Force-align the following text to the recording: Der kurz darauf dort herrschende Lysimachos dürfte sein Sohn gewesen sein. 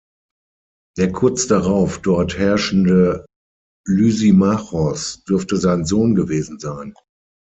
Der 0.97 1.11
kurz 1.11 1.45
darauf 1.45 1.99
dort 2.01 2.35
herrschende 2.35 3.23
Lysimachos 3.85 5.23
dürfte 5.25 5.57
sein 5.57 5.85
Sohn 5.85 6.15
gewesen 6.15 6.57
sein. 6.57 6.95